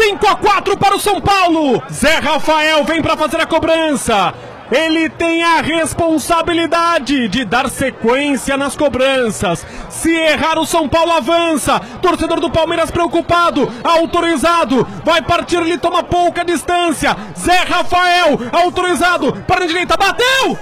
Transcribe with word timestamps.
5 0.00 0.28
a 0.28 0.36
4 0.36 0.76
para 0.76 0.94
o 0.94 1.00
São 1.00 1.20
Paulo. 1.20 1.82
Zé 1.90 2.18
Rafael 2.18 2.84
vem 2.84 3.02
para 3.02 3.16
fazer 3.16 3.40
a 3.40 3.46
cobrança. 3.46 4.32
Ele 4.70 5.08
tem 5.08 5.42
a 5.42 5.60
responsabilidade 5.60 7.26
de 7.26 7.44
dar 7.44 7.68
sequência 7.68 8.56
nas 8.56 8.76
cobranças. 8.76 9.66
Se 9.90 10.14
errar, 10.14 10.56
o 10.56 10.64
São 10.64 10.88
Paulo 10.88 11.10
avança. 11.10 11.80
Torcedor 12.00 12.38
do 12.38 12.48
Palmeiras 12.48 12.92
preocupado, 12.92 13.68
autorizado. 13.82 14.86
Vai 15.04 15.20
partir, 15.20 15.56
ele 15.56 15.78
toma 15.78 16.04
pouca 16.04 16.44
distância. 16.44 17.16
Zé 17.36 17.64
Rafael, 17.64 18.38
autorizado. 18.52 19.32
Para 19.48 19.64
a 19.64 19.66
direita, 19.66 19.96
bateu! 19.96 20.56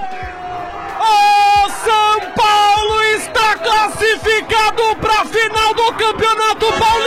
O 0.99 1.69
São 1.85 2.21
Paulo 2.35 3.03
está 3.17 3.55
classificado 3.57 4.97
para 4.99 5.21
a 5.21 5.25
final 5.27 5.75
do 5.75 5.93
Campeonato 5.93 6.73
Paulista! 6.79 7.06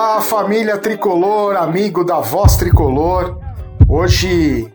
Olá, 0.00 0.20
família 0.20 0.78
tricolor, 0.78 1.56
amigo 1.56 2.04
da 2.04 2.20
voz 2.20 2.54
tricolor. 2.54 3.36
Hoje 3.88 4.72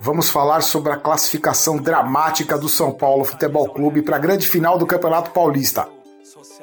vamos 0.00 0.30
falar 0.30 0.62
sobre 0.62 0.92
a 0.92 0.96
classificação 0.96 1.76
dramática 1.76 2.56
do 2.56 2.66
São 2.66 2.90
Paulo 2.90 3.22
Futebol 3.22 3.68
Clube 3.68 4.00
para 4.00 4.16
a 4.16 4.18
grande 4.18 4.48
final 4.48 4.78
do 4.78 4.86
Campeonato 4.86 5.30
Paulista. 5.30 5.86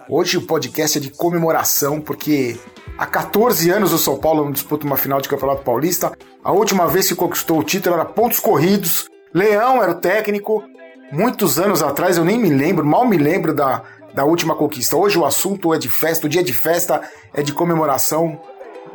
Hoje 0.10 0.38
o 0.38 0.42
podcast 0.48 0.98
é 0.98 1.02
de 1.02 1.12
comemoração 1.12 2.02
porque 2.02 2.60
há 2.98 3.06
14 3.06 3.70
anos 3.70 3.94
o 3.94 4.00
São 4.00 4.18
Paulo 4.18 4.44
não 4.44 4.52
disputa 4.52 4.88
uma 4.88 4.98
final 4.98 5.22
de 5.22 5.30
Campeonato 5.30 5.62
Paulista. 5.62 6.12
A 6.44 6.52
última 6.52 6.88
vez 6.88 7.10
que 7.10 7.16
conquistou 7.16 7.60
o 7.60 7.64
título 7.64 7.94
era 7.94 8.06
pontos 8.06 8.40
corridos. 8.40 9.08
Leão 9.32 9.84
era 9.84 9.92
o 9.92 10.02
técnico. 10.02 10.64
Muitos 11.12 11.60
anos 11.60 11.84
atrás 11.84 12.18
eu 12.18 12.26
nem 12.26 12.40
me 12.40 12.50
lembro, 12.50 12.84
mal 12.84 13.06
me 13.06 13.18
lembro 13.18 13.54
da, 13.54 13.84
da 14.14 14.26
última 14.26 14.56
conquista. 14.56 14.96
Hoje 14.96 15.18
o 15.18 15.26
assunto 15.26 15.74
é 15.74 15.78
de 15.78 15.90
festa, 15.90 16.26
o 16.26 16.30
dia 16.30 16.44
de 16.44 16.54
festa 16.54 17.02
é 17.34 17.42
de 17.42 17.54
comemoração. 17.54 18.40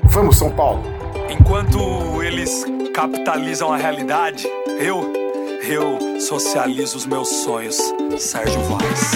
Vamos, 0.05 0.36
São 0.36 0.50
Paulo! 0.50 0.83
Enquanto 1.28 2.23
eles 2.23 2.64
capitalizam 2.95 3.73
a 3.73 3.77
realidade, 3.77 4.47
eu, 4.78 5.12
eu 5.62 6.20
socializo 6.20 6.97
os 6.97 7.06
meus 7.06 7.28
sonhos. 7.28 7.77
Sérgio 8.19 8.61
Vaz. 8.62 9.12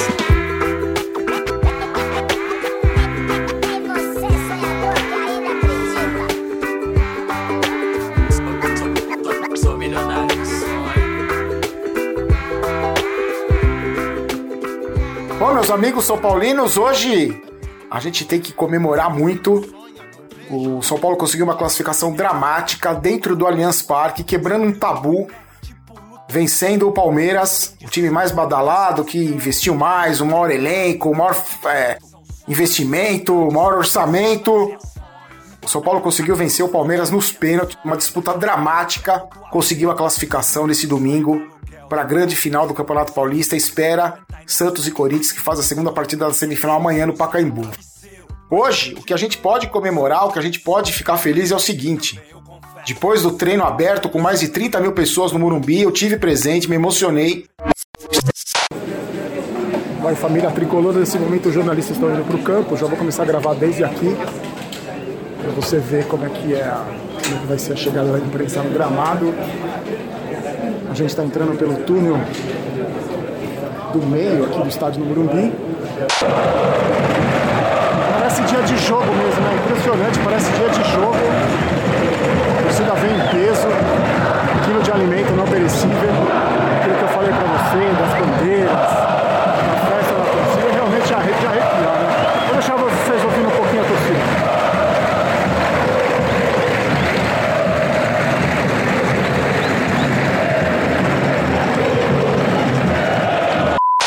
Sou 9.56 9.76
milionário 9.76 10.19
Bom, 15.50 15.54
meus 15.54 15.70
amigos 15.72 16.04
são 16.04 16.16
paulinos, 16.16 16.76
hoje 16.76 17.42
a 17.90 17.98
gente 17.98 18.24
tem 18.24 18.38
que 18.38 18.52
comemorar 18.52 19.12
muito. 19.12 19.74
O 20.48 20.80
São 20.80 20.96
Paulo 20.96 21.16
conseguiu 21.16 21.44
uma 21.44 21.56
classificação 21.56 22.12
dramática 22.12 22.94
dentro 22.94 23.34
do 23.34 23.44
Allianz 23.44 23.82
Parque, 23.82 24.22
quebrando 24.22 24.64
um 24.64 24.72
tabu, 24.72 25.26
vencendo 26.28 26.86
o 26.86 26.92
Palmeiras, 26.92 27.74
o 27.82 27.88
time 27.88 28.10
mais 28.10 28.30
badalado, 28.30 29.04
que 29.04 29.18
investiu 29.18 29.74
mais, 29.74 30.20
o 30.20 30.24
maior 30.24 30.52
elenco, 30.52 31.10
o 31.10 31.16
maior 31.16 31.36
é, 31.66 31.98
investimento, 32.46 33.34
o 33.34 33.52
maior 33.52 33.74
orçamento. 33.74 34.52
O 35.64 35.68
São 35.68 35.82
Paulo 35.82 36.00
conseguiu 36.00 36.36
vencer 36.36 36.64
o 36.64 36.68
Palmeiras 36.68 37.10
nos 37.10 37.32
pênaltis, 37.32 37.76
uma 37.84 37.96
disputa 37.96 38.38
dramática, 38.38 39.18
conseguiu 39.50 39.90
a 39.90 39.96
classificação 39.96 40.68
nesse 40.68 40.86
domingo 40.86 41.44
para 41.88 42.02
a 42.02 42.04
grande 42.04 42.36
final 42.36 42.68
do 42.68 42.72
Campeonato 42.72 43.12
Paulista. 43.12 43.56
Espera 43.56 44.20
Santos 44.52 44.86
e 44.86 44.90
Corinthians, 44.90 45.32
que 45.32 45.40
faz 45.40 45.58
a 45.58 45.62
segunda 45.62 45.92
partida 45.92 46.26
da 46.26 46.32
semifinal 46.32 46.76
amanhã 46.76 47.06
no 47.06 47.16
Pacaembu. 47.16 47.68
Hoje, 48.50 48.94
o 48.98 49.02
que 49.02 49.14
a 49.14 49.16
gente 49.16 49.38
pode 49.38 49.68
comemorar, 49.68 50.26
o 50.26 50.32
que 50.32 50.38
a 50.38 50.42
gente 50.42 50.58
pode 50.58 50.92
ficar 50.92 51.16
feliz 51.16 51.52
é 51.52 51.54
o 51.54 51.58
seguinte: 51.60 52.20
depois 52.86 53.22
do 53.22 53.32
treino 53.32 53.62
aberto 53.62 54.08
com 54.08 54.18
mais 54.18 54.40
de 54.40 54.48
30 54.48 54.80
mil 54.80 54.92
pessoas 54.92 55.30
no 55.30 55.38
Morumbi, 55.38 55.82
eu 55.82 55.92
tive 55.92 56.16
presente, 56.16 56.68
me 56.68 56.74
emocionei. 56.74 57.46
Vai, 60.02 60.16
família 60.16 60.50
tricolor, 60.50 60.94
nesse 60.94 61.18
momento 61.18 61.48
os 61.48 61.54
jornalistas 61.54 61.96
estão 61.96 62.12
indo 62.12 62.24
para 62.24 62.36
o 62.36 62.42
campo, 62.42 62.76
já 62.76 62.86
vou 62.86 62.96
começar 62.96 63.22
a 63.22 63.26
gravar 63.26 63.54
desde 63.54 63.84
aqui, 63.84 64.16
para 65.40 65.52
você 65.52 65.78
ver 65.78 66.06
como 66.06 66.24
é 66.24 66.30
que 66.30 66.54
é 66.54 66.62
a, 66.62 66.86
como 67.22 67.36
é 67.36 67.38
que 67.38 67.46
vai 67.46 67.58
ser 67.58 67.74
a 67.74 67.76
chegada 67.76 68.10
da 68.10 68.18
imprensa 68.18 68.62
no 68.62 68.70
gramado. 68.70 69.32
A 70.90 70.94
gente 70.94 71.10
está 71.10 71.22
entrando 71.22 71.56
pelo 71.56 71.76
túnel 71.84 72.18
do 73.92 74.06
meio 74.06 74.44
aqui 74.44 74.60
do 74.60 74.68
estádio 74.68 75.00
no 75.00 75.06
Morumbi. 75.06 75.52
Parece 78.14 78.42
dia 78.42 78.62
de 78.62 78.76
jogo 78.86 79.06
mesmo, 79.06 79.40
né? 79.40 79.58
Impressionante, 79.64 80.18
parece 80.20 80.50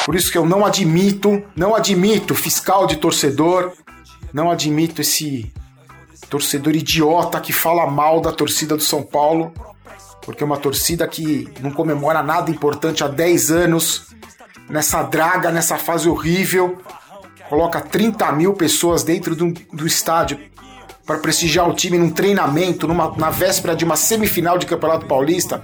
Por 0.05 0.15
isso 0.15 0.31
que 0.31 0.37
eu 0.37 0.45
não 0.45 0.65
admito, 0.65 1.41
não 1.55 1.75
admito 1.75 2.35
fiscal 2.35 2.85
de 2.85 2.97
torcedor, 2.97 3.71
não 4.33 4.51
admito 4.51 5.01
esse 5.01 5.51
torcedor 6.29 6.75
idiota 6.75 7.39
que 7.39 7.53
fala 7.53 7.85
mal 7.89 8.19
da 8.19 8.31
torcida 8.31 8.75
do 8.75 8.83
São 8.83 9.03
Paulo, 9.03 9.53
porque 10.25 10.43
é 10.43 10.45
uma 10.45 10.57
torcida 10.57 11.07
que 11.07 11.47
não 11.61 11.71
comemora 11.71 12.23
nada 12.23 12.49
importante 12.49 13.03
há 13.03 13.07
10 13.07 13.51
anos, 13.51 14.07
nessa 14.69 15.03
draga, 15.03 15.51
nessa 15.51 15.77
fase 15.77 16.09
horrível, 16.09 16.77
coloca 17.49 17.79
30 17.79 18.31
mil 18.31 18.53
pessoas 18.53 19.03
dentro 19.03 19.35
do, 19.35 19.51
do 19.71 19.85
estádio 19.85 20.39
para 21.05 21.19
prestigiar 21.19 21.69
o 21.69 21.73
time 21.73 21.97
num 21.97 22.09
treinamento, 22.09 22.87
numa, 22.87 23.13
na 23.17 23.29
véspera 23.29 23.75
de 23.75 23.83
uma 23.83 23.95
semifinal 23.95 24.57
de 24.57 24.65
Campeonato 24.65 25.05
Paulista. 25.05 25.61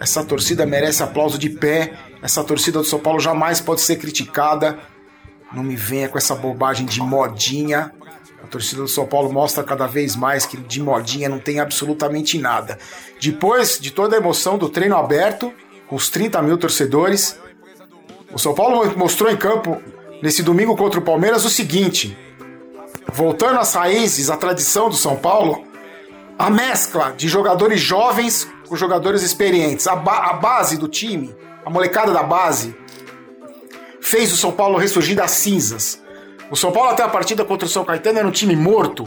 Essa 0.00 0.24
torcida 0.24 0.64
merece 0.64 1.02
aplauso 1.02 1.38
de 1.38 1.50
pé. 1.50 1.92
Essa 2.22 2.44
torcida 2.44 2.78
do 2.78 2.84
São 2.84 2.98
Paulo 2.98 3.20
jamais 3.20 3.60
pode 3.60 3.80
ser 3.80 3.96
criticada. 3.96 4.78
Não 5.52 5.62
me 5.62 5.76
venha 5.76 6.08
com 6.08 6.18
essa 6.18 6.34
bobagem 6.34 6.86
de 6.86 7.00
modinha. 7.00 7.92
A 8.42 8.46
torcida 8.46 8.82
do 8.82 8.88
São 8.88 9.06
Paulo 9.06 9.32
mostra 9.32 9.64
cada 9.64 9.86
vez 9.86 10.14
mais 10.14 10.46
que 10.46 10.56
de 10.56 10.80
modinha 10.80 11.28
não 11.28 11.38
tem 11.38 11.58
absolutamente 11.58 12.38
nada. 12.38 12.78
Depois 13.20 13.78
de 13.80 13.90
toda 13.90 14.16
a 14.16 14.18
emoção 14.18 14.56
do 14.56 14.68
treino 14.68 14.96
aberto, 14.96 15.52
com 15.88 15.96
os 15.96 16.08
30 16.08 16.40
mil 16.42 16.56
torcedores, 16.56 17.38
o 18.32 18.38
São 18.38 18.54
Paulo 18.54 18.96
mostrou 18.96 19.30
em 19.30 19.36
campo 19.36 19.80
nesse 20.22 20.42
domingo 20.42 20.76
contra 20.76 21.00
o 21.00 21.02
Palmeiras 21.02 21.44
o 21.44 21.50
seguinte: 21.50 22.16
voltando 23.12 23.58
às 23.58 23.74
raízes, 23.74 24.30
à 24.30 24.36
tradição 24.36 24.88
do 24.88 24.96
São 24.96 25.16
Paulo, 25.16 25.66
a 26.38 26.50
mescla 26.50 27.12
de 27.16 27.26
jogadores 27.28 27.80
jovens 27.80 28.48
com 28.68 28.76
jogadores 28.76 29.22
experientes, 29.22 29.86
a, 29.86 29.96
ba- 29.96 30.26
a 30.30 30.32
base 30.34 30.76
do 30.76 30.86
time, 30.88 31.34
a 31.64 31.70
molecada 31.70 32.12
da 32.12 32.22
base, 32.22 32.76
fez 34.00 34.32
o 34.32 34.36
São 34.36 34.52
Paulo 34.52 34.78
ressurgir 34.78 35.16
das 35.16 35.32
cinzas. 35.32 36.02
O 36.50 36.56
São 36.56 36.70
Paulo 36.72 36.90
até 36.90 37.02
a 37.02 37.08
partida 37.08 37.44
contra 37.44 37.66
o 37.66 37.68
São 37.68 37.84
Caetano 37.84 38.18
era 38.18 38.28
um 38.28 38.30
time 38.30 38.54
morto, 38.56 39.06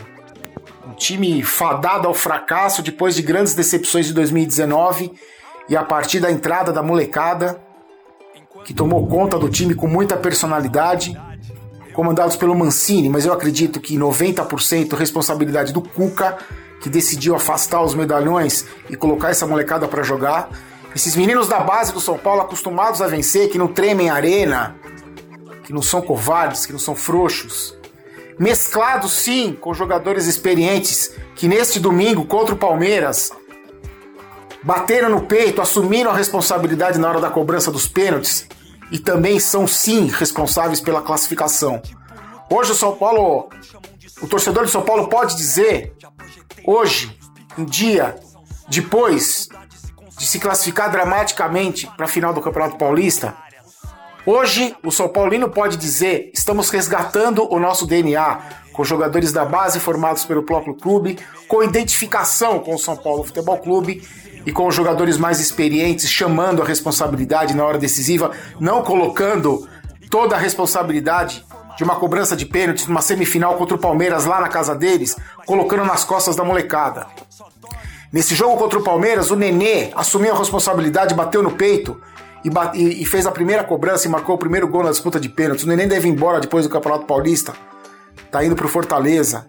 um 0.87 0.93
time 0.93 1.41
fadado 1.41 2.07
ao 2.07 2.13
fracasso 2.13 2.81
depois 2.81 3.15
de 3.15 3.21
grandes 3.21 3.53
decepções 3.53 4.05
de 4.07 4.13
2019 4.13 5.11
e 5.69 5.75
a 5.77 5.83
partir 5.83 6.19
da 6.19 6.31
entrada 6.31 6.71
da 6.73 6.83
molecada 6.83 7.61
que 8.65 8.73
tomou 8.73 9.07
conta 9.07 9.39
do 9.39 9.49
time 9.49 9.73
com 9.73 9.87
muita 9.87 10.15
personalidade, 10.17 11.19
comandados 11.93 12.35
pelo 12.35 12.53
Mancini, 12.55 13.09
mas 13.09 13.25
eu 13.25 13.33
acredito 13.33 13.79
que 13.79 13.97
90% 13.97 14.93
responsabilidade 14.95 15.73
do 15.73 15.81
Cuca, 15.81 16.37
que 16.81 16.89
decidiu 16.89 17.35
afastar 17.35 17.81
os 17.83 17.93
medalhões 17.93 18.65
e 18.89 18.95
colocar 18.95 19.29
essa 19.29 19.45
molecada 19.45 19.87
para 19.87 20.03
jogar. 20.03 20.49
Esses 20.95 21.15
meninos 21.15 21.47
da 21.47 21.59
base 21.59 21.93
do 21.93 22.01
São 22.01 22.17
Paulo 22.17 22.41
acostumados 22.41 23.01
a 23.01 23.07
vencer, 23.07 23.49
que 23.49 23.57
não 23.57 23.67
tremem 23.67 24.09
arena, 24.09 24.75
que 25.63 25.71
não 25.71 25.81
são 25.81 26.01
covardes, 26.01 26.65
que 26.65 26.73
não 26.73 26.79
são 26.79 26.95
frouxos. 26.95 27.77
Mesclados 28.37 29.13
sim 29.13 29.55
com 29.59 29.73
jogadores 29.73 30.25
experientes 30.25 31.13
que 31.35 31.47
neste 31.47 31.79
domingo 31.79 32.25
contra 32.25 32.55
o 32.55 32.57
Palmeiras 32.57 33.31
bateram 34.63 35.09
no 35.09 35.21
peito, 35.21 35.61
assumiram 35.61 36.11
a 36.11 36.15
responsabilidade 36.15 36.99
na 36.99 37.07
hora 37.07 37.21
da 37.21 37.29
cobrança 37.29 37.71
dos 37.71 37.87
pênaltis 37.87 38.47
e 38.91 38.99
também 38.99 39.39
são 39.39 39.67
sim 39.67 40.07
responsáveis 40.07 40.81
pela 40.81 41.01
classificação. 41.01 41.81
Hoje 42.49 42.71
o 42.71 42.75
São 42.75 42.95
Paulo 42.95 43.49
o 44.21 44.27
torcedor 44.27 44.65
de 44.65 44.71
São 44.71 44.83
Paulo 44.83 45.07
pode 45.07 45.35
dizer, 45.35 45.93
hoje, 46.63 47.17
um 47.57 47.65
dia 47.65 48.15
depois 48.67 49.49
de 50.17 50.25
se 50.27 50.39
classificar 50.39 50.91
dramaticamente 50.91 51.87
para 51.97 52.05
a 52.05 52.09
final 52.09 52.33
do 52.33 52.41
Campeonato 52.41 52.77
Paulista, 52.77 53.35
hoje 54.25 54.75
o 54.83 54.91
São 54.91 55.09
Paulino 55.09 55.49
pode 55.49 55.77
dizer: 55.77 56.31
estamos 56.33 56.69
resgatando 56.69 57.51
o 57.51 57.59
nosso 57.59 57.87
DNA, 57.87 58.39
com 58.71 58.83
jogadores 58.83 59.31
da 59.31 59.43
base 59.43 59.79
formados 59.79 60.23
pelo 60.23 60.43
próprio 60.43 60.75
clube, 60.75 61.19
com 61.47 61.63
identificação 61.63 62.59
com 62.59 62.75
o 62.75 62.79
São 62.79 62.95
Paulo 62.95 63.23
Futebol 63.23 63.57
Clube 63.57 64.07
e 64.45 64.51
com 64.51 64.67
os 64.67 64.75
jogadores 64.75 65.17
mais 65.17 65.39
experientes 65.39 66.09
chamando 66.09 66.61
a 66.61 66.65
responsabilidade 66.65 67.55
na 67.55 67.65
hora 67.65 67.77
decisiva, 67.77 68.31
não 68.59 68.83
colocando 68.83 69.67
toda 70.09 70.35
a 70.35 70.39
responsabilidade 70.39 71.45
de 71.81 71.83
uma 71.83 71.95
cobrança 71.95 72.35
de 72.35 72.45
pênaltis 72.45 72.85
numa 72.85 73.01
semifinal 73.01 73.55
contra 73.55 73.75
o 73.75 73.79
Palmeiras 73.79 74.25
lá 74.25 74.39
na 74.39 74.47
casa 74.47 74.75
deles, 74.75 75.17
colocando 75.47 75.83
nas 75.83 76.03
costas 76.03 76.35
da 76.35 76.43
molecada. 76.43 77.07
Nesse 78.13 78.35
jogo 78.35 78.55
contra 78.55 78.77
o 78.77 78.83
Palmeiras, 78.83 79.31
o 79.31 79.35
Nenê 79.35 79.89
assumiu 79.95 80.35
a 80.35 80.37
responsabilidade, 80.37 81.15
bateu 81.15 81.41
no 81.41 81.53
peito 81.53 81.99
e, 82.45 83.01
e, 83.01 83.05
fez 83.07 83.25
a 83.25 83.31
primeira 83.31 83.63
cobrança 83.63 84.07
e 84.07 84.11
marcou 84.11 84.35
o 84.35 84.37
primeiro 84.37 84.67
gol 84.67 84.83
na 84.83 84.91
disputa 84.91 85.19
de 85.19 85.27
pênaltis. 85.27 85.65
O 85.65 85.67
Nenê 85.67 85.87
deve 85.87 86.07
ir 86.07 86.11
embora 86.11 86.39
depois 86.39 86.65
do 86.65 86.69
Campeonato 86.69 87.05
Paulista. 87.05 87.53
Tá 88.29 88.45
indo 88.45 88.55
pro 88.55 88.67
Fortaleza. 88.67 89.47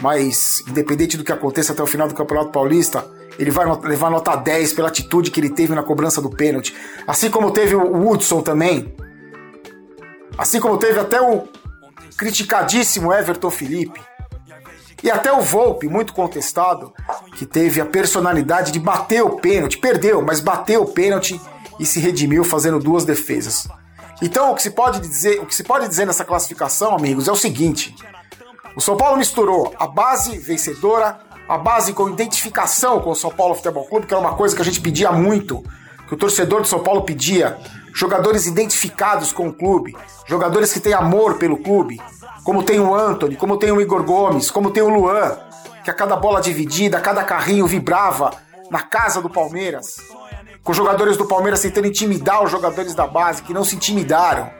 Mas, 0.00 0.64
independente 0.66 1.16
do 1.16 1.22
que 1.22 1.30
aconteça 1.30 1.72
até 1.72 1.80
o 1.80 1.86
final 1.86 2.08
do 2.08 2.14
Campeonato 2.14 2.50
Paulista, 2.50 3.06
ele 3.38 3.52
vai 3.52 3.66
levar 3.84 4.10
nota 4.10 4.34
10 4.34 4.72
pela 4.72 4.88
atitude 4.88 5.30
que 5.30 5.38
ele 5.38 5.50
teve 5.50 5.76
na 5.76 5.82
cobrança 5.84 6.20
do 6.20 6.28
pênalti. 6.28 6.74
Assim 7.06 7.30
como 7.30 7.52
teve 7.52 7.76
o 7.76 8.10
Hudson 8.10 8.40
também. 8.42 8.92
Assim 10.36 10.60
como 10.60 10.78
teve 10.78 10.98
até 10.98 11.20
o 11.20 11.48
criticadíssimo 12.16 13.12
Everton 13.12 13.50
Felipe. 13.50 14.00
E 15.02 15.10
até 15.10 15.32
o 15.32 15.40
Volpe, 15.40 15.88
muito 15.88 16.12
contestado, 16.12 16.92
que 17.36 17.44
teve 17.44 17.80
a 17.80 17.86
personalidade 17.86 18.70
de 18.70 18.78
bater 18.78 19.22
o 19.22 19.36
pênalti, 19.36 19.78
perdeu, 19.78 20.22
mas 20.22 20.40
bateu 20.40 20.82
o 20.82 20.92
pênalti 20.92 21.40
e 21.80 21.84
se 21.84 21.98
redimiu 21.98 22.44
fazendo 22.44 22.78
duas 22.78 23.04
defesas. 23.04 23.66
Então, 24.22 24.52
o 24.52 24.54
que 24.54 24.62
se 24.62 24.70
pode 24.70 25.00
dizer, 25.00 25.40
o 25.40 25.46
que 25.46 25.54
se 25.54 25.64
pode 25.64 25.88
dizer 25.88 26.06
nessa 26.06 26.24
classificação, 26.24 26.94
amigos, 26.94 27.26
é 27.26 27.32
o 27.32 27.36
seguinte: 27.36 27.92
o 28.76 28.80
São 28.80 28.96
Paulo 28.96 29.16
misturou 29.16 29.74
a 29.76 29.88
base 29.88 30.38
vencedora, 30.38 31.18
a 31.48 31.58
base 31.58 31.92
com 31.92 32.08
identificação 32.08 33.00
com 33.00 33.10
o 33.10 33.16
São 33.16 33.30
Paulo 33.30 33.56
Futebol 33.56 33.84
Clube, 33.86 34.06
que 34.06 34.14
era 34.14 34.20
uma 34.20 34.34
coisa 34.34 34.54
que 34.54 34.62
a 34.62 34.64
gente 34.64 34.80
pedia 34.80 35.10
muito, 35.10 35.64
que 36.06 36.14
o 36.14 36.16
torcedor 36.16 36.62
de 36.62 36.68
São 36.68 36.80
Paulo 36.80 37.02
pedia, 37.02 37.58
jogadores 37.94 38.46
identificados 38.46 39.32
com 39.32 39.48
o 39.48 39.52
clube, 39.52 39.96
jogadores 40.26 40.72
que 40.72 40.80
têm 40.80 40.92
amor 40.92 41.38
pelo 41.38 41.58
clube, 41.58 42.00
como 42.44 42.62
tem 42.62 42.80
o 42.80 42.94
Anthony, 42.94 43.36
como 43.36 43.56
tem 43.56 43.70
o 43.70 43.80
Igor 43.80 44.02
Gomes, 44.02 44.50
como 44.50 44.70
tem 44.70 44.82
o 44.82 44.88
Luan, 44.88 45.38
que 45.84 45.90
a 45.90 45.94
cada 45.94 46.16
bola 46.16 46.40
dividida, 46.40 46.98
a 46.98 47.00
cada 47.00 47.22
carrinho 47.24 47.66
vibrava 47.66 48.32
na 48.70 48.82
casa 48.82 49.20
do 49.20 49.28
Palmeiras, 49.28 49.96
com 50.62 50.72
jogadores 50.72 51.16
do 51.16 51.26
Palmeiras 51.26 51.60
tentando 51.60 51.86
intimidar 51.86 52.42
os 52.42 52.50
jogadores 52.50 52.94
da 52.94 53.06
base, 53.06 53.42
que 53.42 53.52
não 53.52 53.64
se 53.64 53.76
intimidaram. 53.76 54.50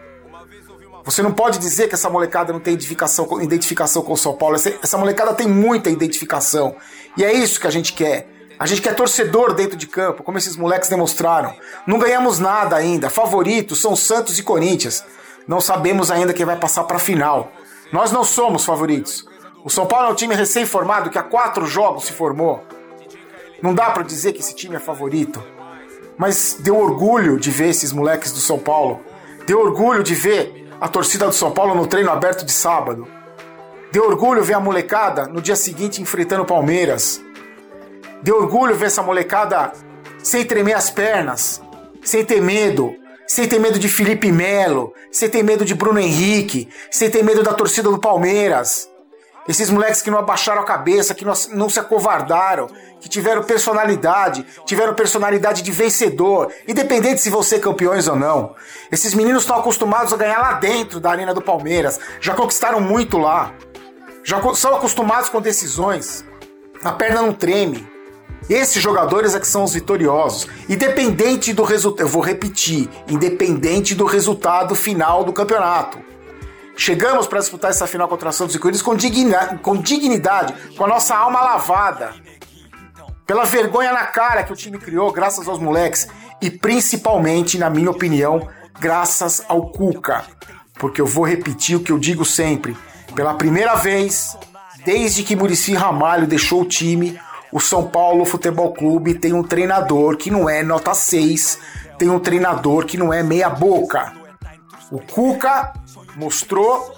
Você 1.05 1.23
não 1.23 1.33
pode 1.33 1.59
dizer 1.59 1.89
que 1.89 1.95
essa 1.95 2.09
molecada 2.09 2.53
não 2.53 2.61
tem 2.61 2.75
identificação, 2.75 3.41
identificação 3.43 4.03
com 4.03 4.13
o 4.13 4.17
São 4.17 4.37
Paulo. 4.37 4.55
Essa, 4.55 4.73
essa 4.83 4.97
molecada 4.97 5.35
tem 5.35 5.49
muita 5.49 5.91
identificação. 5.91 6.77
E 7.17 7.25
é 7.25 7.33
isso 7.33 7.61
que 7.61 7.67
a 7.67 7.71
gente 7.71 7.93
quer. 7.93 8.29
A 8.63 8.67
gente 8.67 8.81
quer 8.81 8.95
torcedor 8.95 9.55
dentro 9.55 9.77
de 9.77 9.89
campo, 9.89 10.23
como 10.23 10.39
esses 10.39 10.57
moleques 10.57 10.89
demonstraram. 10.89 11.53
Não 11.85 11.99
ganhamos 11.99 12.39
nada 12.39 12.77
ainda. 12.77 13.11
Favoritos 13.11 13.81
são 13.81 13.97
Santos 13.97 14.39
e 14.39 14.43
Corinthians. 14.45 15.05
Não 15.49 15.61
sabemos 15.61 16.13
ainda 16.13 16.33
quem 16.33 16.47
vai 16.47 16.55
passar 16.55 16.85
para 16.85 16.95
a 16.97 17.01
final. 17.01 17.51
Nós 17.93 18.13
não 18.13 18.23
somos 18.23 18.65
favoritos. 18.65 19.27
O 19.65 19.69
São 19.69 19.85
Paulo 19.85 20.07
é 20.07 20.13
um 20.13 20.15
time 20.15 20.37
recém-formado 20.37 21.11
que 21.11 21.19
há 21.19 21.25
quatro 21.25 21.67
jogos 21.67 22.05
se 22.05 22.13
formou. 22.13 22.63
Não 23.61 23.75
dá 23.75 23.91
para 23.91 24.05
dizer 24.05 24.33
que 24.33 24.39
esse 24.39 24.55
time 24.55 24.77
é 24.77 24.79
favorito. 24.79 25.43
Mas 26.17 26.57
deu 26.61 26.79
orgulho 26.79 27.41
de 27.41 27.51
ver 27.51 27.71
esses 27.71 27.93
moleques 27.93 28.31
do 28.31 28.39
São 28.39 28.61
Paulo. 28.61 29.01
Deu 29.45 29.59
orgulho 29.59 30.05
de 30.05 30.15
ver 30.15 30.71
a 30.81 30.87
torcida 30.87 31.27
do 31.27 31.33
São 31.33 31.51
Paulo 31.51 31.75
no 31.75 31.89
treino 31.89 32.13
aberto 32.13 32.45
de 32.45 32.53
sábado. 32.53 33.09
Deu 33.91 34.05
orgulho 34.05 34.45
ver 34.45 34.55
a 34.55 34.61
molecada 34.61 35.27
no 35.27 35.43
dia 35.43 35.57
seguinte 35.57 36.01
enfrentando 36.01 36.45
o 36.45 36.47
Palmeiras. 36.47 37.21
Deu 38.23 38.37
orgulho 38.37 38.77
ver 38.77 38.87
essa 38.87 39.03
molecada 39.03 39.73
sem 40.23 40.45
tremer 40.45 40.75
as 40.75 40.91
pernas, 40.91 41.61
sem 42.05 42.25
ter 42.25 42.41
medo, 42.41 42.95
sem 43.27 43.49
ter 43.49 43.59
medo 43.59 43.79
de 43.79 43.89
Felipe 43.89 44.31
Melo, 44.31 44.95
sem 45.11 45.29
ter 45.29 45.43
medo 45.43 45.65
de 45.65 45.75
Bruno 45.75 45.99
Henrique, 45.99 46.69
sem 46.91 47.11
ter 47.11 47.25
medo 47.25 47.43
da 47.43 47.53
torcida 47.53 47.91
do 47.91 47.99
Palmeiras. 47.99 48.89
Esses 49.49 49.71
moleques 49.71 50.01
que 50.01 50.11
não 50.11 50.19
abaixaram 50.19 50.63
a 50.63 50.65
cabeça, 50.65 51.15
que 51.15 51.25
não 51.25 51.69
se 51.69 51.81
acovardaram, 51.81 52.69
que 53.01 53.09
tiveram 53.09 53.43
personalidade, 53.43 54.47
tiveram 54.65 54.95
personalidade 54.95 55.63
de 55.63 55.73
vencedor, 55.73 56.53
independente 56.69 57.21
se 57.21 57.43
ser 57.43 57.59
campeões 57.59 58.07
ou 58.07 58.15
não. 58.15 58.55
Esses 58.93 59.15
meninos 59.15 59.43
estão 59.43 59.57
acostumados 59.57 60.13
a 60.13 60.17
ganhar 60.17 60.39
lá 60.39 60.53
dentro 60.53 61.01
da 61.01 61.11
arena 61.11 61.35
do 61.35 61.43
Palmeiras, 61.43 61.99
já 62.21 62.35
conquistaram 62.35 62.81
muito 62.81 63.19
lá, 63.19 63.53
já 64.23 64.41
são 64.55 64.77
acostumados 64.77 65.29
com 65.29 65.41
decisões. 65.41 66.25
A 66.85 66.93
perna 66.93 67.23
não 67.23 67.33
treme. 67.33 67.92
Esses 68.49 68.83
jogadores 68.83 69.35
é 69.35 69.41
que 69.41 69.47
são 69.47 69.65
os 69.65 69.75
vitoriosos. 69.75 70.49
Independente 70.69 71.53
do 71.53 71.63
resultado, 71.63 72.07
eu 72.07 72.09
vou 72.09 72.23
repetir, 72.23 72.89
independente 73.09 73.95
do 73.95 74.05
resultado 74.05 74.75
final 74.75 75.25
do 75.25 75.33
campeonato. 75.33 75.99
Chegamos 76.77 77.27
para 77.27 77.39
disputar 77.39 77.71
essa 77.71 77.87
final 77.87 78.09
contra 78.09 78.31
a 78.31 78.33
Santos 78.33 78.55
e 78.55 78.59
Corinthians 78.59 78.83
com, 78.83 78.97
digna, 78.97 79.59
com 79.59 79.77
dignidade, 79.77 80.55
com 80.77 80.85
a 80.85 80.89
nossa 80.89 81.15
alma 81.15 81.41
lavada. 81.41 82.15
Pela 83.27 83.45
vergonha 83.45 83.93
na 83.93 84.07
cara 84.07 84.43
que 84.43 84.53
o 84.53 84.57
time 84.57 84.79
criou, 84.79 85.13
graças 85.13 85.47
aos 85.47 85.59
moleques. 85.59 86.09
E 86.41 86.51
principalmente, 86.51 87.57
na 87.57 87.71
minha 87.71 87.91
opinião, 87.91 88.49
graças 88.81 89.45
ao 89.49 89.71
Cuca. 89.71 90.25
Porque 90.75 91.01
eu 91.01 91.07
vou 91.07 91.25
repetir 91.25 91.77
o 91.77 91.81
que 91.81 91.93
eu 91.93 91.99
digo 91.99 92.25
sempre. 92.25 92.77
Pela 93.15 93.35
primeira 93.35 93.77
vez, 93.77 94.37
desde 94.85 95.23
que 95.23 95.37
Murici 95.37 95.75
Ramalho 95.75 96.27
deixou 96.27 96.63
o 96.63 96.65
time, 96.65 97.19
o 97.53 97.61
São 97.61 97.87
Paulo 97.87 98.25
Futebol 98.25 98.73
Clube 98.73 99.15
tem 99.15 99.35
um 99.35 99.43
treinador 99.43 100.17
que 100.17 100.31
não 100.31 100.49
é 100.49 100.63
nota 100.63 100.95
6, 100.95 101.59
tem 101.99 102.09
um 102.09 102.19
treinador 102.19 102.87
que 102.87 102.97
não 102.97 103.13
é 103.13 103.23
meia 103.23 103.51
boca. 103.51 104.13
O 104.91 104.99
Cuca 104.99 105.73
mostrou 106.17 106.93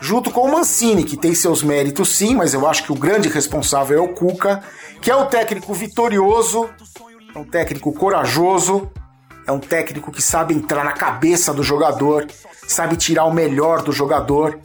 junto 0.00 0.30
com 0.30 0.42
o 0.42 0.52
Mancini, 0.52 1.04
que 1.04 1.16
tem 1.16 1.34
seus 1.34 1.62
méritos 1.62 2.16
sim, 2.16 2.34
mas 2.34 2.54
eu 2.54 2.66
acho 2.66 2.84
que 2.84 2.92
o 2.92 2.96
grande 2.96 3.28
responsável 3.28 3.98
é 3.98 4.00
o 4.00 4.14
Cuca, 4.14 4.62
que 5.00 5.10
é 5.10 5.16
um 5.16 5.26
técnico 5.26 5.74
vitorioso, 5.74 6.70
é 7.34 7.38
um 7.38 7.44
técnico 7.44 7.92
corajoso, 7.92 8.90
é 9.46 9.52
um 9.52 9.60
técnico 9.60 10.10
que 10.10 10.22
sabe 10.22 10.54
entrar 10.54 10.84
na 10.84 10.92
cabeça 10.92 11.52
do 11.52 11.62
jogador, 11.62 12.26
sabe 12.66 12.96
tirar 12.96 13.24
o 13.24 13.32
melhor 13.32 13.82
do 13.82 13.92
jogador. 13.92 14.58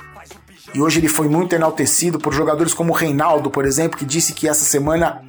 E 0.73 0.81
hoje 0.81 0.99
ele 0.99 1.07
foi 1.07 1.27
muito 1.27 1.53
enaltecido 1.53 2.17
por 2.17 2.33
jogadores 2.33 2.73
como 2.73 2.93
o 2.93 2.95
Reinaldo, 2.95 3.51
por 3.51 3.65
exemplo, 3.65 3.97
que 3.97 4.05
disse 4.05 4.33
que 4.33 4.47
essa 4.47 4.63
semana, 4.63 5.21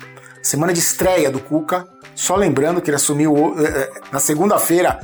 semana 0.43 0.73
de 0.73 0.81
estreia 0.81 1.31
do 1.31 1.41
Cuca, 1.41 1.87
só 2.15 2.37
lembrando 2.37 2.81
que 2.81 2.91
ele 2.91 2.97
assumiu 2.97 3.55
eh, 3.59 3.65
eh, 3.65 4.01
na 4.11 4.19
segunda-feira 4.19 4.99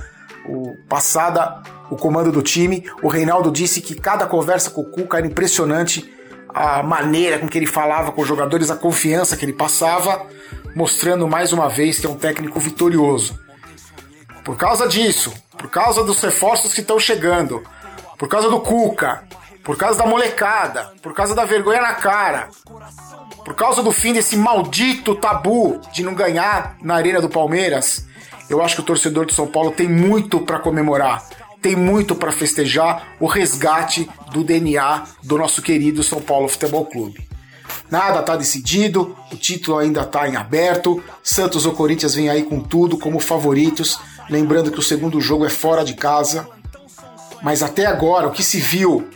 o 0.46 0.76
passada 0.88 1.62
o 1.90 1.96
comando 1.96 2.30
do 2.32 2.42
time. 2.42 2.84
O 3.02 3.08
Reinaldo 3.08 3.50
disse 3.50 3.80
que 3.80 3.94
cada 3.94 4.26
conversa 4.26 4.70
com 4.70 4.82
o 4.82 4.90
Cuca 4.90 5.18
era 5.18 5.26
impressionante 5.26 6.12
a 6.48 6.82
maneira 6.82 7.38
com 7.38 7.48
que 7.48 7.58
ele 7.58 7.66
falava 7.66 8.12
com 8.12 8.22
os 8.22 8.28
jogadores, 8.28 8.70
a 8.70 8.76
confiança 8.76 9.36
que 9.36 9.44
ele 9.44 9.52
passava, 9.52 10.26
mostrando 10.74 11.28
mais 11.28 11.52
uma 11.52 11.68
vez 11.68 11.98
que 11.98 12.06
é 12.06 12.08
um 12.08 12.16
técnico 12.16 12.58
vitorioso. 12.58 13.38
Por 14.44 14.56
causa 14.56 14.88
disso, 14.88 15.32
por 15.56 15.68
causa 15.68 16.02
dos 16.02 16.20
reforços 16.20 16.72
que 16.72 16.80
estão 16.80 16.98
chegando, 16.98 17.62
por 18.18 18.28
causa 18.28 18.48
do 18.48 18.60
Cuca, 18.60 19.24
por 19.68 19.76
causa 19.76 19.98
da 19.98 20.06
molecada, 20.06 20.94
por 21.02 21.12
causa 21.12 21.34
da 21.34 21.44
vergonha 21.44 21.82
na 21.82 21.92
cara, 21.92 22.48
por 23.44 23.54
causa 23.54 23.82
do 23.82 23.92
fim 23.92 24.14
desse 24.14 24.34
maldito 24.34 25.14
tabu 25.14 25.78
de 25.92 26.02
não 26.02 26.14
ganhar 26.14 26.78
na 26.80 26.94
Arena 26.94 27.20
do 27.20 27.28
Palmeiras, 27.28 28.06
eu 28.48 28.62
acho 28.62 28.76
que 28.76 28.80
o 28.80 28.84
torcedor 28.84 29.26
de 29.26 29.34
São 29.34 29.46
Paulo 29.46 29.70
tem 29.70 29.86
muito 29.86 30.40
para 30.40 30.58
comemorar, 30.58 31.22
tem 31.60 31.76
muito 31.76 32.14
para 32.14 32.32
festejar 32.32 33.08
o 33.20 33.26
resgate 33.26 34.08
do 34.32 34.42
DNA 34.42 35.04
do 35.22 35.36
nosso 35.36 35.60
querido 35.60 36.02
São 36.02 36.22
Paulo 36.22 36.48
Futebol 36.48 36.86
Clube. 36.86 37.28
Nada 37.90 38.20
está 38.20 38.36
decidido, 38.36 39.14
o 39.30 39.36
título 39.36 39.76
ainda 39.76 40.00
está 40.00 40.26
em 40.26 40.36
aberto. 40.36 41.04
Santos 41.22 41.66
ou 41.66 41.74
Corinthians 41.74 42.14
vem 42.14 42.30
aí 42.30 42.42
com 42.42 42.58
tudo 42.58 42.96
como 42.96 43.20
favoritos, 43.20 44.00
lembrando 44.30 44.70
que 44.70 44.78
o 44.78 44.82
segundo 44.82 45.20
jogo 45.20 45.44
é 45.44 45.50
fora 45.50 45.84
de 45.84 45.92
casa. 45.92 46.48
Mas 47.42 47.62
até 47.62 47.84
agora, 47.84 48.28
o 48.28 48.32
que 48.32 48.42
se 48.42 48.58
viu 48.58 49.06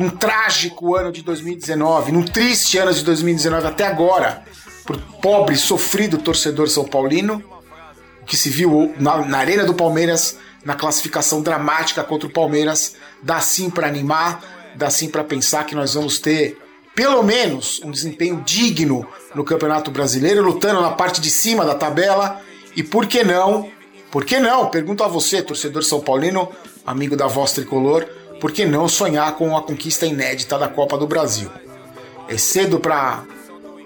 num 0.00 0.08
trágico 0.08 0.96
ano 0.96 1.12
de 1.12 1.20
2019, 1.20 2.10
num 2.10 2.22
triste 2.22 2.78
ano 2.78 2.90
de 2.90 3.04
2019 3.04 3.66
até 3.66 3.86
agora, 3.86 4.42
por 4.86 4.96
pobre, 5.20 5.54
sofrido 5.56 6.16
torcedor 6.16 6.70
são 6.70 6.86
paulino, 6.86 7.44
que 8.24 8.34
se 8.34 8.48
viu 8.48 8.94
na, 8.98 9.18
na 9.26 9.36
Arena 9.36 9.62
do 9.62 9.74
Palmeiras, 9.74 10.38
na 10.64 10.74
classificação 10.74 11.42
dramática 11.42 12.02
contra 12.02 12.26
o 12.26 12.32
Palmeiras, 12.32 12.96
dá 13.22 13.42
sim 13.42 13.68
para 13.68 13.88
animar, 13.88 14.42
dá 14.74 14.88
sim 14.88 15.06
para 15.06 15.22
pensar 15.22 15.66
que 15.66 15.74
nós 15.74 15.92
vamos 15.92 16.18
ter 16.18 16.56
pelo 16.94 17.22
menos 17.22 17.82
um 17.84 17.90
desempenho 17.90 18.42
digno 18.42 19.06
no 19.34 19.44
Campeonato 19.44 19.90
Brasileiro, 19.90 20.42
lutando 20.42 20.80
na 20.80 20.92
parte 20.92 21.20
de 21.20 21.30
cima 21.30 21.62
da 21.62 21.74
tabela 21.74 22.40
e 22.74 22.82
por 22.82 23.06
que 23.06 23.22
não? 23.22 23.70
Por 24.10 24.24
que 24.24 24.40
não? 24.40 24.70
Pergunto 24.70 25.04
a 25.04 25.08
você, 25.08 25.42
torcedor 25.42 25.84
são 25.84 26.00
paulino, 26.00 26.48
amigo 26.86 27.16
da 27.16 27.26
voz 27.26 27.52
tricolor, 27.52 28.08
por 28.40 28.50
que 28.50 28.64
não 28.64 28.88
sonhar 28.88 29.36
com 29.36 29.56
a 29.56 29.62
conquista 29.62 30.06
inédita 30.06 30.58
da 30.58 30.68
Copa 30.68 30.96
do 30.96 31.06
Brasil? 31.06 31.50
É 32.28 32.36
cedo 32.38 32.80
para 32.80 33.24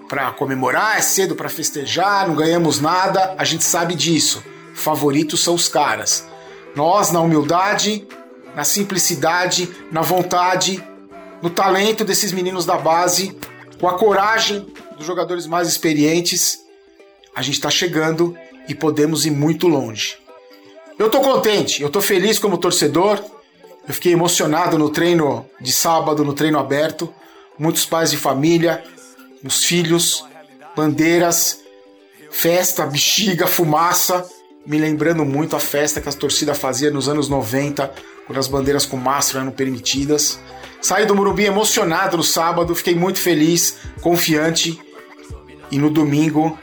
para 0.07 0.31
comemorar, 0.31 0.99
é 0.99 1.01
cedo 1.01 1.35
para 1.35 1.49
festejar, 1.49 2.27
não 2.27 2.35
ganhamos 2.35 2.79
nada, 2.79 3.33
a 3.39 3.43
gente 3.43 3.63
sabe 3.63 3.95
disso. 3.95 4.43
Favoritos 4.75 5.43
são 5.43 5.55
os 5.55 5.67
caras. 5.67 6.27
Nós, 6.75 7.11
na 7.11 7.19
humildade, 7.19 8.07
na 8.55 8.63
simplicidade, 8.63 9.67
na 9.91 10.03
vontade, 10.03 10.83
no 11.41 11.49
talento 11.49 12.05
desses 12.05 12.31
meninos 12.31 12.67
da 12.67 12.77
base, 12.77 13.35
com 13.79 13.87
a 13.87 13.97
coragem 13.97 14.67
dos 14.95 15.07
jogadores 15.07 15.47
mais 15.47 15.67
experientes, 15.67 16.59
a 17.35 17.41
gente 17.41 17.55
está 17.55 17.71
chegando 17.71 18.37
e 18.67 18.75
podemos 18.75 19.25
ir 19.25 19.31
muito 19.31 19.67
longe. 19.67 20.17
Eu 20.97 21.09
tô 21.09 21.19
contente, 21.19 21.81
eu 21.81 21.89
tô 21.89 21.99
feliz 21.99 22.39
como 22.39 22.57
torcedor. 22.57 23.21
Eu 23.87 23.93
fiquei 23.93 24.13
emocionado 24.13 24.77
no 24.77 24.89
treino 24.89 25.45
de 25.61 25.71
sábado, 25.71 26.23
no 26.23 26.33
treino 26.33 26.57
aberto. 26.57 27.13
Muitos 27.57 27.85
pais 27.85 28.11
de 28.11 28.17
família, 28.17 28.83
os 29.43 29.63
filhos, 29.63 30.25
bandeiras, 30.75 31.59
festa, 32.31 32.85
bexiga, 32.85 33.47
fumaça, 33.47 34.27
me 34.65 34.77
lembrando 34.77 35.23
muito 35.23 35.55
a 35.55 35.59
festa 35.59 36.01
que 36.01 36.09
as 36.09 36.15
torcidas 36.15 36.57
faziam 36.57 36.91
nos 36.91 37.07
anos 37.07 37.29
90, 37.29 37.93
quando 38.25 38.39
as 38.39 38.47
bandeiras 38.47 38.85
com 38.85 38.97
máscara 38.97 39.43
eram 39.43 39.51
permitidas. 39.51 40.39
Saí 40.81 41.05
do 41.05 41.15
Morumbi 41.15 41.45
emocionado 41.45 42.17
no 42.17 42.23
sábado, 42.23 42.75
fiquei 42.75 42.95
muito 42.95 43.19
feliz, 43.19 43.77
confiante 44.01 44.79
e 45.71 45.77
no 45.77 45.89
domingo 45.89 46.57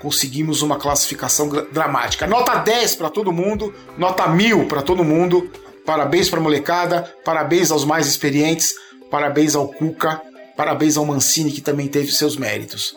conseguimos 0.00 0.62
uma 0.62 0.76
classificação 0.76 1.48
dramática. 1.72 2.26
Nota 2.26 2.54
10 2.56 2.96
para 2.96 3.10
todo 3.10 3.32
mundo, 3.32 3.74
nota 3.98 4.28
1000 4.28 4.66
para 4.66 4.82
todo 4.82 5.02
mundo. 5.02 5.50
Parabéns 5.86 6.28
para 6.28 6.40
a 6.40 6.42
molecada, 6.42 7.14
parabéns 7.24 7.70
aos 7.70 7.84
mais 7.84 8.06
experientes, 8.06 8.74
parabéns 9.10 9.54
ao 9.54 9.68
Cuca, 9.68 10.20
parabéns 10.56 10.96
ao 10.96 11.06
Mancini 11.06 11.52
que 11.52 11.60
também 11.60 11.86
teve 11.88 12.12
seus 12.12 12.36
méritos. 12.36 12.96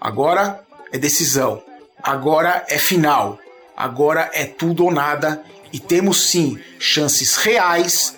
Agora 0.00 0.60
é 0.90 0.98
decisão, 0.98 1.62
agora 2.02 2.64
é 2.68 2.78
final, 2.78 3.38
agora 3.76 4.30
é 4.32 4.46
tudo 4.46 4.86
ou 4.86 4.90
nada 4.90 5.42
e 5.72 5.78
temos 5.78 6.30
sim 6.30 6.58
chances 6.78 7.36
reais 7.36 8.16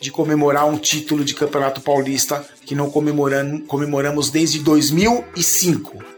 de 0.00 0.10
comemorar 0.10 0.66
um 0.66 0.76
título 0.76 1.24
de 1.24 1.34
Campeonato 1.34 1.80
Paulista 1.80 2.44
que 2.66 2.74
não 2.74 2.90
comemoramos 2.90 4.30
desde 4.30 4.58
2005 4.58 6.14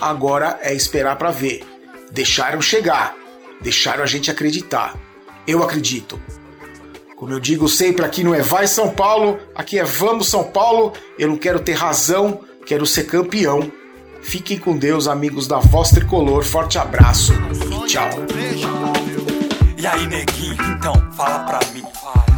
Agora 0.00 0.58
é 0.62 0.72
esperar 0.72 1.16
para 1.16 1.30
ver. 1.30 1.62
Deixaram 2.10 2.62
chegar, 2.62 3.14
deixaram 3.60 4.02
a 4.02 4.06
gente 4.06 4.30
acreditar. 4.30 4.96
Eu 5.46 5.62
acredito. 5.62 6.18
Como 7.20 7.34
eu 7.34 7.38
digo 7.38 7.68
sempre, 7.68 8.02
aqui 8.02 8.24
não 8.24 8.34
é 8.34 8.40
vai 8.40 8.66
São 8.66 8.88
Paulo, 8.88 9.38
aqui 9.54 9.78
é 9.78 9.84
vamos 9.84 10.26
São 10.26 10.42
Paulo. 10.42 10.94
Eu 11.18 11.28
não 11.28 11.36
quero 11.36 11.60
ter 11.60 11.74
razão, 11.74 12.40
quero 12.64 12.86
ser 12.86 13.04
campeão. 13.04 13.70
Fiquem 14.22 14.56
com 14.56 14.74
Deus, 14.74 15.06
amigos 15.06 15.46
da 15.46 15.58
Voz 15.58 15.90
Tricolor. 15.90 16.42
Forte 16.42 16.78
abraço 16.78 17.34
e 17.34 17.86
tchau. 17.86 18.08
E 19.76 19.86
aí, 19.86 20.06
neguinho, 20.06 20.56
então, 20.78 20.94
fala 21.12 21.40
pra 21.40 21.60
mim. 21.74 21.84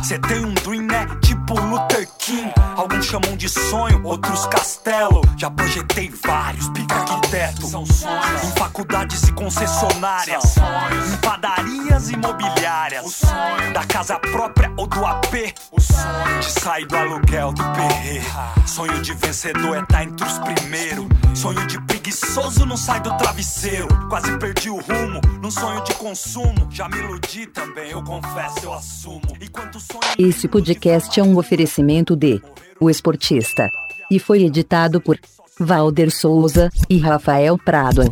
Cê 0.02 0.18
tem 0.18 0.44
um 0.44 0.52
dream, 0.52 0.82
né? 0.82 1.06
Tipo 1.22 1.60
Luther 1.60 2.08
King. 2.18 2.52
Alguns 2.76 3.06
chamam 3.06 3.36
de 3.36 3.48
sonho, 3.48 4.02
outros 4.04 4.46
castelo. 4.46 5.20
Já 5.36 5.50
projetei 5.50 6.10
vários, 6.24 6.68
pica 6.70 6.94
arquiteto. 6.94 7.66
São 7.66 7.84
sonhos. 7.86 8.44
Em 8.44 8.58
faculdades 8.58 9.22
e 9.24 9.32
concessionárias. 9.32 10.42
São 10.42 10.64
sonhos. 10.64 11.12
Em 11.12 11.16
padarias 11.18 12.10
imobiliárias. 12.10 13.04
O 13.04 13.10
sonho. 13.10 13.72
Da 13.72 13.84
casa 13.84 14.18
própria 14.18 14.72
ou 14.76 14.86
do 14.86 15.04
AP. 15.04 15.54
O 15.70 15.80
sonho. 15.80 16.40
De 16.40 16.50
sair 16.60 16.86
do 16.86 16.96
aluguel 16.96 17.52
do 17.52 17.62
perre. 17.62 18.22
Sonho 18.66 19.00
de 19.02 19.14
vencedor 19.14 19.76
é 19.76 19.86
tá 19.86 20.04
entre 20.04 20.26
os 20.26 20.38
primeiros. 20.38 21.06
Sonho 21.34 21.66
de 21.66 21.80
preguiçoso 21.82 22.64
não 22.66 22.76
sai 22.76 23.00
do 23.00 23.16
travesseiro. 23.16 23.88
Quase 24.08 24.36
perdi 24.38 24.70
o 24.70 24.80
rumo. 24.80 25.20
Num 25.40 25.50
sonho 25.50 25.82
de 25.84 25.94
consumo. 25.94 26.68
Já 26.70 26.88
me 26.88 26.98
iludi 26.98 27.46
também, 27.46 27.90
eu 27.90 28.02
confesso, 28.02 28.64
eu 28.64 28.72
assumo. 28.72 29.22
Enquanto 29.40 29.78
esse 30.18 30.46
podcast 30.46 31.18
é 31.18 31.22
um 31.22 31.36
oferecimento 31.36 32.14
de 32.14 32.40
O 32.80 32.90
Esportista 32.90 33.70
e 34.10 34.18
foi 34.18 34.42
editado 34.44 35.00
por 35.00 35.18
Valder 35.58 36.10
Souza 36.10 36.70
e 36.88 36.98
Rafael 36.98 37.56
Prado. 37.58 38.02